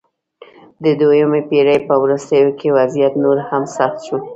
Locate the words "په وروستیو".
1.87-2.47